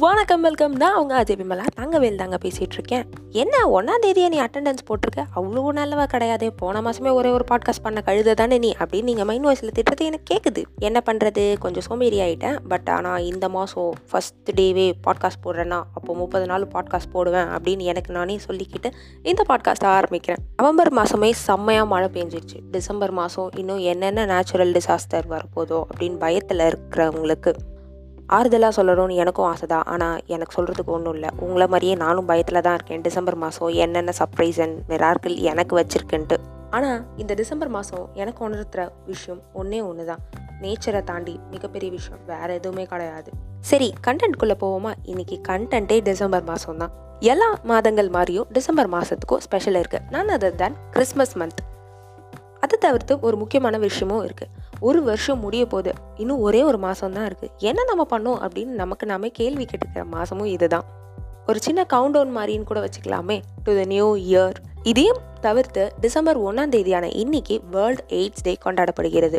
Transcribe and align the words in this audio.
வணக்கம் 0.00 0.40
வெல்கம். 0.40 0.72
நான் 0.72 0.92
அவங்க 0.92 1.22
அஜய் 1.22 1.36
விமலா 1.36 1.64
தங்கவேல் 1.74 2.16
தாங்க 2.16 2.36
பேசிகிட்டு 2.36 2.72
இருக்கேன் 2.72 3.04
என்ன 3.30 3.56
ஒன்றாம் 3.66 3.98
தேதியை 4.00 4.28
நீ 4.28 4.40
அட்டெண்டன்ஸ் 4.40 4.84
போட்டிருக்க? 4.88 5.22
அவ்வளோ 5.36 5.62
நல்லவா 5.78 6.04
கிடையாது. 6.04 6.52
போன 6.52 6.80
மாதமே 6.80 7.12
ஒரே 7.12 7.30
ஒரு 7.30 7.44
பாட்காஸ்ட் 7.50 7.82
பண்ண 7.82 8.02
கழுத 8.06 8.34
தானே 8.34 8.58
நீ? 8.58 8.74
அப்படின்னு 8.78 9.02
நீங்கள் 9.02 9.24
மைண்ட் 9.24 9.46
வாய்ஸில் 9.46 9.72
திட்டத்தை 9.72 10.06
எனக்கு 10.06 10.26
கேட்குது 10.34 10.62
என்ன 10.78 11.02
பண்ணுறது 11.06 11.58
கொஞ்சம் 11.58 11.82
சோம்பேறி 11.82 12.20
ஆகிட்டேன் 12.20 12.56
பட் 12.68 12.88
ஆனால் 12.88 13.22
இந்த 13.22 13.48
மாதம் 13.48 13.92
ஃபஸ்ட் 14.12 14.50
டேவே 14.54 14.92
பாட்காஸ்ட் 15.06 15.42
போடுறேன்னா 15.44 15.82
அப்போ 15.94 16.14
முப்பது 16.14 16.46
நாள் 16.46 16.66
பாட்காஸ்ட் 16.74 17.12
போடுவேன் 17.12 17.46
அப்படின்னு 17.46 17.80
எனக்கு 17.80 18.12
நானே 18.12 18.38
சொல்லிக்கிட்டு 18.48 18.90
இந்த 19.22 19.44
பாட்காஸ்ட்டை 19.48 19.90
ஆரம்பிக்கிறேன். 19.98 20.42
நவம்பர் 20.56 20.92
மாதமே 20.94 21.30
செம்மையாக 21.30 21.86
மழை 21.86 22.08
பெஞ்சிருச்சு. 22.08 22.58
டிசம்பர் 22.70 23.10
மாதம் 23.10 23.50
இன்னும் 23.54 23.78
என்னென்ன 23.78 24.26
நேச்சுரல் 24.26 24.72
டிசாஸ்டர் 24.72 25.30
வரப்போதோ 25.36 25.80
அப்படின்னு 25.92 26.18
பயத்தில் 26.18 26.58
இருக்கிறவங்களுக்கு 26.58 27.52
ஆறுதலாக 28.28 28.72
சொல்லணும்னு 28.76 29.14
எனக்கும் 29.14 29.46
ஆசை 29.50 29.66
தான் 29.66 29.86
ஆனால் 29.92 30.20
எனக்கு 30.26 30.56
சொல்கிறதுக்கு 30.56 30.94
ஒன்றும் 30.96 31.14
இல்லை. 31.14 31.30
உங்களை 31.46 31.66
மாதிரியே 31.66 31.94
நானும் 31.94 32.28
பயத்தில் 32.30 32.64
தான் 32.66 32.74
இருக்கேன். 32.74 33.02
டிசம்பர் 33.02 33.38
மாதம் 33.42 33.74
என்னென்ன 33.84 34.12
சர்ப்ரைஸ் 34.20 34.60
அண்ட் 34.64 34.78
மிராக்கள் 34.90 35.36
எனக்கு 35.50 35.76
வச்சுருக்குன்ட்டு. 35.80 36.38
ஆனால் 36.70 37.00
இந்த 37.16 37.34
டிசம்பர் 37.34 37.68
மாதம் 37.68 38.06
எனக்கு 38.14 38.40
உணர்த்துற 38.48 38.88
விஷயம் 39.06 39.42
ஒன்றே 39.52 39.80
ஒன்று 39.82 40.04
தான் 40.04 40.22
நேச்சரை 40.62 41.04
தாண்டி 41.04 41.40
மிகப்பெரிய 41.50 41.90
விஷயம். 41.90 42.20
வேறு 42.26 42.54
எதுவுமே 42.54 42.86
கிடையாது. 42.92 43.30
சரி 43.70 43.94
கண்டென்ட்குள்ளே 44.06 44.56
போவோமா? 44.64 44.92
இன்றைக்கி 45.12 45.38
கண்டென்ட்டே 45.48 45.98
டிசம்பர் 46.10 46.44
மாதம் 46.50 46.78
தான் 46.78 46.94
எல்லா 47.20 47.48
மாதங்கள் 47.70 48.08
மாதிரியும் 48.08 48.48
டிசம்பர் 48.52 48.90
மாதத்துக்கும் 48.94 49.42
ஸ்பெஷல் 49.44 49.78
இருக்குது 49.82 50.10
நான் 50.10 50.28
அதர் 50.28 50.58
தேன் 50.62 50.76
கிறிஸ்மஸ் 50.90 51.36
மந்த் 51.42 51.62
அதை 52.60 52.76
தவிர்த்து 52.78 53.20
ஒரு 53.20 53.36
முக்கியமான 53.36 53.78
விஷயமும் 53.78 54.24
இருக்குது 54.24 54.50
ஒரு 54.88 55.00
வருஷம் 55.08 55.42
முடிய 55.44 55.62
போகுது. 55.72 55.92
இன்னும் 56.22 56.42
ஒரே 56.46 56.60
ஒரு 56.70 56.78
மாதம் 56.84 57.14
தான் 57.16 57.26
இருக்குது 57.28 57.52
என்ன 57.70 57.84
நம்ம 57.90 58.02
பண்ணோம் 58.12 58.40
அப்படின்னு 58.44 58.74
நமக்கு 58.82 59.04
நாமே 59.12 59.28
கேள்வி 59.40 59.64
கேட்டுக்கிற 59.70 60.04
மாதமும் 60.14 60.50
இதுதான். 60.56 60.86
ஒரு 61.46 61.58
சின்ன 61.66 61.80
கவுண்ட் 61.92 62.14
டவுன் 62.16 62.32
மாதிரின்னு 62.36 62.68
கூட 62.70 62.80
வச்சுக்கலாமே. 62.84 63.36
டு 63.64 63.70
த 63.78 63.82
நியூ 63.92 64.06
இயர் 64.28 64.58
இதையும் 64.82 65.20
தவிர்த்து 65.40 65.82
டிசம்பர் 66.00 66.38
ஒன்றாம் 66.46 66.72
தேதியான 66.74 67.06
இன்னைக்கு 67.22 67.56
வேர்ல்ட் 67.70 68.02
எய்ட்ஸ் 68.18 68.44
டே 68.46 68.52
கொண்டாடப்படுகிறது. 68.64 69.38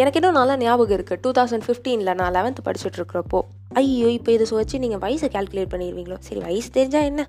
எனக்கு 0.00 0.18
இன்னும் 0.20 0.38
நல்லா 0.38 0.54
ஞாபகம் 0.56 0.96
இருக்குது 0.98 1.20
டூ 1.24 1.30
தௌசண்ட் 1.38 1.66
ஃபிஃப்டீனில் 1.66 2.18
நான் 2.20 2.34
லெவன்த் 2.36 2.62
படிச்சுட்டு 2.66 2.98
இருக்கிறப்போ. 3.00 3.40
ஐயோ 3.80 4.08
இப்போ 4.18 4.30
இதை 4.36 4.46
வச்சு 4.50 4.82
நீங்கள் 4.84 5.02
வயசை 5.04 5.30
கால்குலேட் 5.36 5.72
பண்ணிடுவீங்களோ? 5.74 6.18
சரி 6.28 6.40
வயசு 6.48 6.70
தெரிஞ்சால் 6.76 7.08
என்ன? 7.10 7.24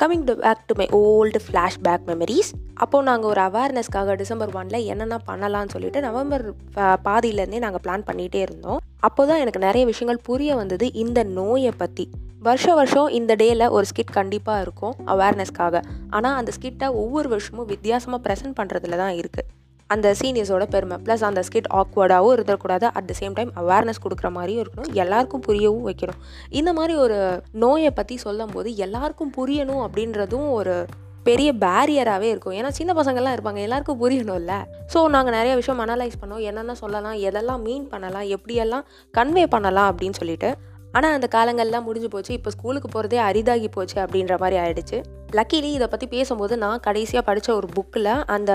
Coming 0.00 0.24
to 0.24 0.34
back 0.34 0.60
to 0.66 0.74
my 0.74 0.86
old 0.92 1.40
flashback 1.46 2.04
memories 2.06 2.50
அப்போது 2.74 3.04
நாங்கள் 3.04 3.30
ஒரு 3.30 3.40
அவேர்னஸ்க்காக 3.40 4.14
டிசம்பர் 4.16 4.48
ஒனில் 4.54 4.84
என்னென்ன 4.84 5.18
பண்ணலாம்னு 5.26 5.68
சொல்லிட்டு 5.68 6.00
நவம்பர் 6.00 6.54
பாதியிலேருந்தே 7.04 7.58
நாங்கள் 7.58 7.82
பிளான் 7.84 8.06
பண்ணிகிட்டே 8.06 8.40
இருந்தோம். 8.40 8.78
அப்போ 9.00 9.26
தான் 9.26 9.38
எனக்கு 9.38 9.58
நிறைய 9.58 9.86
விஷயங்கள் 9.86 10.22
புரிய 10.22 10.54
வந்தது 10.54 10.92
இந்த 10.92 11.22
நோயை 11.22 11.72
பற்றி 11.76 12.08
வருஷம் 12.38 12.74
வருஷம் 12.74 13.08
இந்த 13.08 13.36
டேயில் 13.36 13.68
ஒரு 13.68 13.86
ஸ்கிட் 13.94 14.12
கண்டிப்பாக 14.12 14.60
இருக்கும் 14.60 14.96
அவேர்னஸ்க்காக 15.06 15.82
ஆனால் 16.10 16.34
அந்த 16.34 16.52
ஸ்கிட்டை 16.60 16.86
ஒவ்வொரு 16.86 17.28
வருஷமும் 17.28 17.66
வித்தியாசமாக 17.66 18.22
ப்ரெசென்ட் 18.28 18.58
பண்ணுறதுல 18.60 18.96
தான் 18.96 19.16
இருக்குது 19.16 19.59
அந்த 19.94 20.08
சீனியர்ஸோட 20.20 20.64
பெருமை 20.74 20.96
ப்ளஸ் 21.04 21.24
அந்த 21.28 21.40
ஸ்கிட் 21.48 21.68
ஆக்வர்டாகவும் 21.80 22.34
இருந்துடக்கூடாது 22.36 22.86
at 22.98 23.08
the 23.10 23.14
same 23.20 23.36
time 23.38 23.52
awareness 23.62 24.02
கொடுக்குற 24.04 24.28
மாதிரியும் 24.38 24.62
இருக்கணும். 24.64 24.92
எல்லாருக்கும் 25.02 25.44
புரியவும் 25.48 25.86
வைக்கணும். 25.90 26.18
இந்த 26.60 26.72
மாதிரி 26.78 26.96
ஒரு 27.04 27.18
நோயை 27.64 27.92
பற்றி 28.00 28.16
சொல்லும் 28.26 28.54
போது 28.56 28.70
எல்லாருக்கும் 28.86 29.32
புரியணும் 29.38 29.82
அப்படின்றதும் 29.86 30.48
ஒரு 30.58 30.74
பெரிய 31.28 31.50
பேரியராகவே 31.64 32.28
இருக்கும். 32.32 32.54
ஏன்னா 32.58 32.70
சின்ன 32.76 32.92
பசங்கள்லாம் 32.98 33.34
இருப்பாங்க 33.36 33.60
எல்லாருக்கும் 33.66 34.00
புரியணும்ல. 34.02 34.54
ஸோ 34.92 34.98
நாங்கள் 35.14 35.36
நிறைய 35.38 35.54
விஷயம் 35.60 35.82
அனலைஸ் 35.84 36.20
பண்ணோம். 36.20 36.44
என்னென்ன 36.50 36.76
சொல்லலாம் 36.82 37.18
எதெல்லாம் 37.28 37.62
மீன் 37.66 37.86
பண்ணலாம் 37.94 38.26
எப்படியெல்லாம் 38.36 38.86
கன்வே 39.18 39.44
பண்ணலாம் 39.54 39.90
அப்படின்னு 39.90 40.18
சொல்லிட்டு. 40.20 40.50
ஆனால் 40.98 41.14
அந்த 41.16 41.26
காலங்கள்லாம் 41.34 41.86
முடிஞ்சு 41.88 42.08
போச்சு. 42.14 42.32
இப்போ 42.38 42.50
ஸ்கூலுக்கு 42.54 42.88
போகிறதே 42.94 43.18
அரிதாகி 43.26 43.68
போச்சு 43.74 43.98
அப்படின்ற 44.04 44.36
மாதிரி 44.44 44.56
ஆயிடுச்சு. 44.62 44.98
லக்கிலி 45.38 45.70
இதை 45.78 45.88
பற்றி 45.92 46.06
பேசும்போது 46.14 46.54
நான் 46.64 46.82
கடைசியாக 46.86 47.24
படித்த 47.28 47.50
ஒரு 47.58 47.68
புக்கில் 47.76 48.12
அந்த 48.36 48.52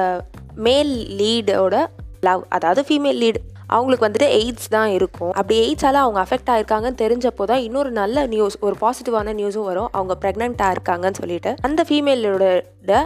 மேல் 0.55 0.93
லீடோட 1.19 1.75
லவ் 2.21 2.43
அதாவது 2.49 2.81
ஃபீமேல் 2.87 3.19
லீட் 3.23 3.39
அவங்களுக்கு 3.67 4.05
வந்துட்டு 4.05 4.27
எய்ட்ஸ் 4.39 4.69
தான் 4.69 4.89
இருக்கும். 4.89 5.31
அப்படி 5.31 5.55
எய்ட்ஸால் 5.61 6.01
அவங்க 6.03 6.19
அஃபெக்ட் 6.25 6.51
ஆயிருக்காங்கன்னு 6.53 7.01
தெரிஞ்சப்போ 7.03 7.43
தான் 7.43 7.63
இன்னொரு 7.67 7.91
நல்ல 7.91 8.25
நியூஸ் 8.25 8.57
ஒரு 8.59 8.75
பாசிட்டிவான 8.81 9.33
நியூஸும் 9.39 9.69
வரும். 9.71 9.89
அவங்க 9.91 10.15
ப்ரெக்னெண்ட்டாக 10.21 10.75
இருக்காங்கன்னு 10.75 11.19
சொல்லிட்டு 11.21 11.53
அந்த 11.61 11.85
ஃபீமேலோட 11.89 13.05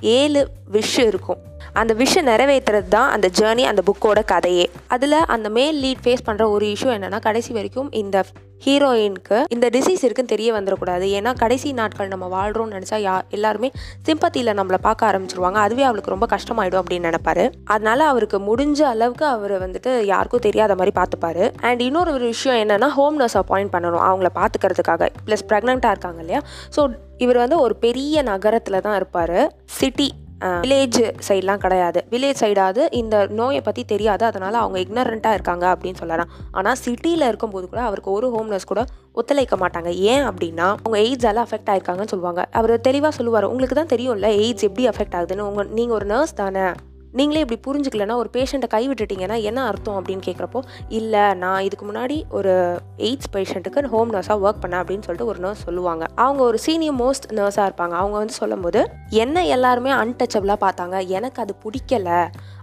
ஏழு 0.00 0.48
விஷ் 0.72 0.98
இருக்கும். 0.98 1.42
அந்த 1.80 1.92
விஷயம் 2.02 2.28
நிறைவேற்றுறது 2.32 2.88
தான் 2.96 3.10
அந்த 3.14 3.26
ஜேர்னி 3.38 3.64
அந்த 3.70 3.82
புக்கோட 3.88 4.20
கதையே. 4.32 4.66
அதில் 4.94 5.18
அந்த 5.34 5.48
மேல் 5.56 5.78
லீட் 5.84 6.02
ஃபேஸ் 6.04 6.26
பண்ணுற 6.28 6.44
ஒரு 6.54 6.66
இஷ்யூ 6.74 6.90
என்னென்னா 6.96 7.20
கடைசி 7.28 7.50
வரைக்கும் 7.56 7.90
இந்த 8.02 8.24
ஹீரோயினுக்கு 8.64 9.38
இந்த 9.54 9.66
டிசீஸ் 9.74 10.02
இருக்குன்னு 10.06 10.32
தெரிய 10.34 10.50
வந்துடக்கூடாது. 10.56 11.06
ஏன்னா 11.18 11.30
கடைசி 11.42 11.68
நாட்கள் 11.80 12.12
நம்ம 12.12 12.26
வாழ்கிறோம்னு 12.34 12.74
நினச்சா 12.76 12.98
யா 13.06 13.14
எல்லாருமே 13.36 13.68
சிம்பத்தியில் 14.08 14.56
நம்மளை 14.60 14.78
பார்க்க 14.86 15.08
ஆரம்பிச்சிருவாங்க. 15.10 15.58
அதுவே 15.66 15.84
அவளுக்கு 15.88 16.14
ரொம்ப 16.14 16.28
கஷ்டமாயிடும் 16.34 16.80
அப்படின்னு 16.82 17.08
நினைப்பாரு. 17.10 17.44
அதனால 17.74 18.06
அவருக்கு 18.12 18.40
முடிஞ்ச 18.50 18.80
அளவுக்கு 18.94 19.26
அவர் 19.34 19.54
வந்துட்டு 19.64 19.92
யாருக்கும் 20.12 20.46
தெரியாத 20.48 20.74
மாதிரி 20.80 20.94
பார்த்துப்பாரு. 21.00 21.44
அண்ட் 21.68 21.82
இன்னொரு 21.88 22.12
ஒரு 22.18 22.26
விஷயம் 22.34 22.60
என்னென்னா 22.64 22.90
ஹோம் 22.98 23.18
நர்ஸ் 23.22 23.38
அப்பாயிண்ட் 23.42 23.74
பண்ணணும் 23.74 24.04
அவங்கள 24.08 24.30
பார்த்துக்கிறதுக்காக. 24.40 25.10
ப்ளஸ் 25.26 25.48
ப்ரெக்னெண்ட்டாக 25.50 25.94
இருக்காங்க 25.96 26.22
இல்லையா? 26.26 26.42
ஸோ 26.76 26.82
இவர் 27.24 27.44
வந்து 27.44 27.58
ஒரு 27.66 27.76
பெரிய 27.86 28.22
நகரத்தில் 28.32 28.84
தான் 28.86 28.96
இருப்பார். 29.00 29.38
சிட்டி 29.80 30.08
வில்லேஜ் 30.40 30.98
சைட்லாம் 31.28 31.62
கிடையாது. 31.64 32.00
வில்லேஜ் 32.10 32.40
சைடாவது 32.42 32.82
இந்த 33.00 33.26
நோயை 33.38 33.60
பற்றி 33.60 33.84
தெரியாது. 33.84 34.24
அதனால் 34.24 34.54
அவங்க 34.54 34.78
இக்னரண்ட்டாக 34.84 35.36
இருக்காங்க 35.38 35.66
அப்படின்னு 35.74 36.00
சொல்லலாம். 36.02 36.32
ஆனால் 36.52 36.80
சிட்டியில் 36.84 37.28
இருக்கும்போது 37.28 37.68
கூட 37.68 37.82
அவருக்கு 37.82 38.10
ஒரு 38.10 38.28
ஹோம்னஸ் 38.34 38.70
கூட 38.72 38.84
ஒத்துழைக்க 39.12 39.56
மாட்டாங்க. 39.56 39.92
ஏன் 40.12 40.24
அப்படின்னா 40.30 40.66
அவங்க 40.82 40.98
எய்ட்ஸால் 40.98 41.42
அஃபெக்ட் 41.44 41.70
ஆயிருக்காங்கன்னு 41.74 42.12
சொல்லுவாங்க. 42.14 42.44
அவர் 42.52 42.74
தெளிவாக 42.80 43.14
சொல்லுவார். 43.18 43.50
உங்களுக்கு 43.52 43.78
தான் 43.80 43.94
தெரியும்ல 43.94 44.30
எய்ட்ஸ் 44.42 44.68
எப்படி 44.68 44.88
அஃபெக்ட் 44.88 45.16
ஆகுதுன்னு. 45.20 45.48
உங்கள் 45.52 45.72
நீங்கள் 45.78 45.98
ஒரு 45.98 46.08
நர்ஸ் 46.14 46.40
தானே. 46.42 46.66
நீங்களே 47.14 47.42
இப்படி 47.44 47.58
புரிஞ்சுக்கலன்னா 47.66 48.16
ஒரு 48.22 48.30
பேஷண்ட்டை 48.34 48.68
கைவிட்டுட்டீங்கன்னா 48.74 49.42
என்ன 49.42 49.60
அர்த்தம் 49.64 49.98
அப்படின்னு 50.00 50.24
கேட்குறப்போ 50.26 50.60
இல்லை 50.88 51.34
நான் 51.42 51.62
இதுக்கு 51.66 51.86
முன்னாடி 51.86 52.24
ஒரு 52.30 52.52
எய்ட்ஸ் 52.98 53.30
பேஷண்ட்டுக்கு 53.34 53.84
ஹோம் 53.94 54.12
நர்ஸாக 54.14 54.44
ஒர்க் 54.44 54.60
பண்ணேன் 54.62 54.80
அப்படின்னு 54.82 55.04
சொல்லிட்டு 55.06 55.28
ஒரு 55.32 55.40
நர்ஸ் 55.44 55.64
சொல்லுவாங்க. 55.64 56.04
அவங்க 56.24 56.42
ஒரு 56.42 56.58
சீனியர் 56.58 56.98
மோஸ்ட் 57.02 57.26
நர்ஸாக 57.38 57.68
இருப்பாங்க. 57.68 57.94
அவங்க 58.02 58.16
வந்து 58.18 58.36
சொல்லும்போது 58.40 58.82
என்ன 59.10 59.44
எல்லாருமே 59.56 59.92
அன்டச்சபிளாக 60.02 60.58
பார்த்தாங்க. 60.64 60.98
எனக்கு 61.08 61.40
அது 61.44 61.54
பிடிக்கல. 61.64 62.10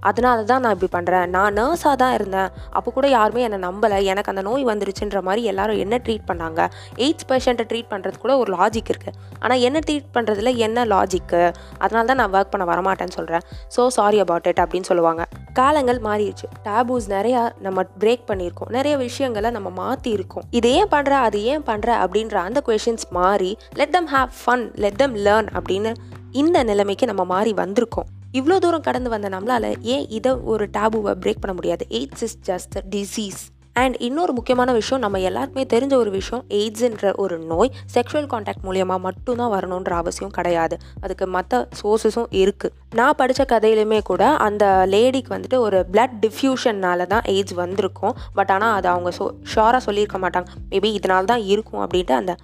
அதனால 0.01 0.43
தான் 0.43 0.61
நான் 0.63 0.75
இப்படி 0.75 0.91
பண்ணுறேன் 0.97 1.27
நான் 1.29 1.57
நர்ஸாக 1.59 1.95
தான் 1.95 2.13
இருந்தேன். 2.13 2.49
அப்போ 2.69 2.91
கூட 2.91 3.07
யாருமே 3.07 3.41
என்னை 3.47 3.59
நம்பலை. 3.67 3.99
எனக்கு 4.13 4.31
அந்த 4.33 4.41
நோய் 4.41 4.65
வந்துருச்சுன்ற 4.71 5.21
மாதிரி 5.21 5.43
எல்லாரும் 5.53 5.81
என்ன 5.85 6.01
ட்ரீட் 6.07 6.27
பண்ணாங்க? 6.31 6.61
எய்ட்ஸ் 7.05 7.29
பேஷண்ட்டை 7.31 7.65
ட்ரீட் 7.71 7.91
பண்ணுறது 7.93 8.17
கூட 8.17 8.37
ஒரு 8.37 8.57
லாஜிக் 8.57 8.91
இருக்குது 8.93 9.17
ஆனால் 9.43 9.59
என்ன 9.59 9.79
ட்ரீட் 9.87 10.13
பண்ணுறதுல 10.17 10.55
என்ன 10.65 10.85
லாஜிக்கு 10.85 11.51
அதனால 11.79 12.05
தான் 12.11 12.19
நான் 12.21 12.33
ஒர்க் 12.33 12.51
பண்ண 12.55 12.65
வரமாட்டேன்னு 12.73 13.15
சொல்கிறேன் 13.19 13.43
ஸோ 13.75 13.87
சாரி 13.87 14.19
அபவுட் 14.19 14.32
இட் 14.41 14.61
அப்படின்னு 14.63 14.89
சொல்லுவாங்க. 14.89 15.23
காலங்கள் 15.53 15.99
மாறிடுச்சு. 16.03 16.47
டேபூஸ் 16.63 17.07
நிறையா 17.07 17.41
நம்ம 17.59 17.83
பிரேக் 17.99 18.25
பண்ணியிருக்கோம். 18.27 18.69
நிறைய 18.69 18.97
விஷயங்களை 18.97 19.51
நம்ம 19.51 19.69
மாற்றி 19.69 20.11
இருக்கோம் 20.11 20.43
இது 20.49 20.71
ஏன் 20.73 20.91
பண்ணுற 20.95 21.13
அது 21.27 21.43
ஏன் 21.43 21.61
பண்ணுற 21.61 21.89
அப்படின்ற 22.05 22.33
அந்த 22.33 22.63
கொஷின்ஸ் 22.67 23.07
மாறி 23.09 23.57
let 23.73 23.91
them 23.91 24.09
have 24.13 24.29
fun 24.41 24.65
let 24.75 24.95
them 24.95 25.15
learn 25.15 25.49
அப்படின்னு 25.59 25.93
இந்த 26.31 26.63
நிலைமைக்கு 26.63 27.05
நம்ம 27.05 27.23
மாறி 27.23 27.53
வந்திருக்கோம். 27.53 28.09
இவ்வளோ 28.37 28.57
தூரம் 28.57 28.81
கடந்து 28.81 29.09
வந்த 29.09 29.29
நம்மளால் 29.29 29.75
ஏன் 29.81 30.05
இதை 30.09 30.31
ஒரு 30.31 30.67
டேபுவை 30.77 31.13
பிரேக் 31.23 31.41
பண்ண 31.43 31.53
முடியாது? 31.53 31.85
AIDS 31.89 32.23
is 32.27 32.37
just 32.49 32.77
disease 32.95 33.41
and 33.81 33.95
இன்னொரு 34.07 34.31
முக்கியமான 34.37 34.71
விஷயம் 34.77 35.01
நம்ம 35.03 35.19
எல்லாருக்குமே 35.27 35.63
தெரிஞ்ச 35.73 35.93
ஒரு 36.01 36.11
விஷயம் 36.17 36.43
எய்ட்ஸுன்ற 36.57 37.11
ஒரு 37.23 37.35
நோய் 37.51 37.71
செக்ஷுவல் 37.93 38.27
காண்டாக்ட் 38.33 38.65
மூலியமாக 38.65 39.01
மட்டும்தான் 39.05 39.53
வரணுன்ற 39.55 39.93
அவசியம் 40.01 40.33
கிடையாது. 40.37 40.75
அதுக்கு 41.03 41.25
மற்ற 41.35 41.61
சோர்ஸஸும் 41.79 42.29
இருக்குது 42.41 42.75
நான் 42.99 43.17
படித்த 43.21 43.43
கதையிலுமே 43.53 43.99
கூட 44.09 44.23
அந்த 44.47 44.65
லேடிக்கு 44.93 45.33
வந்துட்டு 45.35 45.59
ஒரு 45.67 45.77
பிளட் 45.93 46.17
டிஃப்யூஷன்னால 46.25 47.07
தான் 47.13 47.25
எய்ட்ஸ் 47.33 47.57
வந்திருக்கும். 47.63 48.15
பட் 48.39 48.51
ஆனால் 48.55 48.75
அது 48.77 48.89
அவங்க 48.93 49.11
ஸோ 49.19 49.27
ஷோராக 49.53 49.81
சொல்லியிருக்க 49.87 50.19
மாட்டாங்க. 50.25 50.47
மேபி 50.73 50.91
இதனால 50.99 51.23
தான் 51.33 51.45
இருக்கும் 51.53 51.83
அப்படின்ட்டு 51.85 52.15
அந்த 52.21 52.35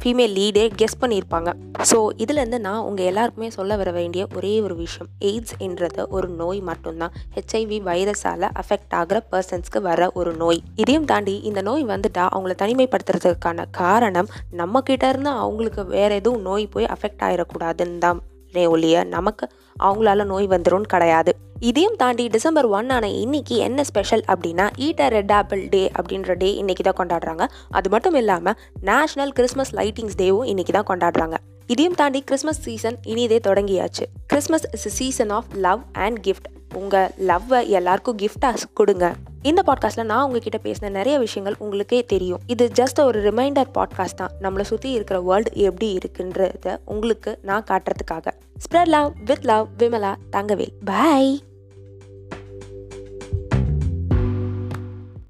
ஃபீமேல் 0.00 0.34
லீடே 0.38 0.64
கெஸ் 0.80 0.98
பண்ணியிருப்பாங்க. 1.00 1.50
ஸோ 1.90 1.98
இதுலேருந்து 2.22 2.58
நான் 2.66 2.84
உங்கள் 2.88 3.08
எல்லாருக்குமே 3.10 3.48
சொல்ல 3.50 3.76
வர 3.80 3.90
வேண்டிய 3.98 4.22
ஒரே 4.36 4.52
ஒரு 4.60 4.74
விஷயம் 4.76 5.10
எய்ட்ஸ் 5.28 5.54
என்றது 5.66 6.08
ஒரு 6.16 6.28
நோய் 6.40 6.60
மட்டும்தான். 6.70 7.14
ஹெச்ஐவி 7.36 7.78
வைரஸால் 7.90 8.48
அஃபெக்ட் 8.62 8.96
ஆகிற 9.00 9.20
பர்சன்ஸ்க்கு 9.32 9.82
வர 9.90 10.10
ஒரு 10.22 10.32
நோய். 10.42 10.60
இதையும் 10.82 11.08
தாண்டி 11.12 11.36
இந்த 11.50 11.62
நோய் 11.70 11.84
வந்துட்டா 11.84 12.26
அவங்கள 12.34 12.54
தனிமைப்படுத்துறதுக்கான 12.64 13.66
காரணம் 13.70 14.32
நம்மக்கிட்ட 14.62 15.08
இருந்து 15.08 15.32
அவங்களுக்கு 15.44 15.84
வேறு 15.96 16.20
எதுவும் 16.22 16.46
நோய் 16.50 16.66
போய் 16.66 16.92
அஃபெக்ட் 16.96 17.24
ஆகிடக்கூடாதுன்னு 17.28 17.98
தான். 17.98 18.20
நே 18.56 18.64
ஒழிய 18.66 19.04
நமக்கு 19.04 19.44
அவங்களால 19.86 20.24
நோய் 20.24 20.46
வந்துடும் 20.54 20.90
கிடையாது. 20.92 21.32
இதையும் 21.68 21.96
தாண்டி 21.96 22.24
டிசம்பர் 22.28 22.66
ஒன் 22.78 22.90
ஆன 22.90 23.08
இன்னைக்கு 23.08 23.56
என்ன 23.66 23.84
ஸ்பெஷல் 23.90 24.24
அப்படின்னா 24.32 24.66
eat 24.86 25.02
a 25.06 25.08
red 25.08 25.32
apple 25.32 25.62
day 25.74 25.82
அப்படின்ற 25.98 26.34
டே 26.42 26.48
இன்னைக்கு 26.54 26.84
தான் 26.88 26.98
கொண்டாடுறாங்க. 27.00 27.46
அது 27.70 27.90
மட்டும் 27.94 28.14
இல்லாமல் 28.14 28.56
நேஷனல் 28.90 29.32
கிறிஸ்மஸ் 29.32 29.74
லைட்டிங்ஸ் 29.74 30.18
டேவும் 30.22 30.50
இன்னைக்கு 30.52 30.74
தான் 30.78 30.90
கொண்டாடுறாங்க. 30.92 31.38
இதையும் 31.66 31.98
தாண்டி 32.00 32.22
கிறிஸ்மஸ் 32.30 32.60
சீசன் 32.60 32.98
இனிதே 33.12 33.40
தொடங்கியாச்சு. 33.48 34.06
Christmas 34.26 34.66
is 34.72 34.88
season 34.98 35.30
of 35.30 35.50
love 35.66 35.82
and 35.92 36.18
gift 36.26 36.48
உங்கள் 36.74 37.10
லவ்வை 37.28 37.66
எல்லாருக்கும் 37.66 38.16
கிஃப்டாக 38.16 38.54
கொடுங்க. 38.74 39.14
இந்த 39.42 39.62
பாட்காஸ்ட்டில் 39.66 40.04
நான் 40.04 40.24
உங்ககிட்ட 40.24 40.58
பேசின 40.62 40.90
நிறைய 40.90 41.18
விஷயங்கள் 41.18 41.58
உங்களுக்கே 41.58 42.04
தெரியும். 42.04 42.38
இது 42.46 42.70
ஜஸ்ட் 42.74 43.04
ஒரு 43.04 43.32
ரிமைண்டர் 43.32 43.66
பாட்காஸ்ட் 43.74 44.14
தான். 44.16 44.30
நம்மளை 44.40 44.60
சுற்றி 44.60 44.90
இருக்கிற 44.90 45.20
வேர்ல்டு 45.20 45.50
எப்படி 45.54 45.98
இருக்குன்றத 45.98 46.76
உங்களுக்கு 46.84 47.38
நான் 47.42 47.64
காட்டுறதுக்காக. 47.70 48.26
Spread 48.58 48.86
love 48.86 49.12
with 49.24 49.44
love 49.44 49.68
Vimala 49.78 50.14
Thangavel. 50.32 50.72
Bye 50.84 51.42